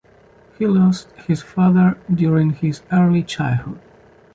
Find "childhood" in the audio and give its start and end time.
3.21-3.79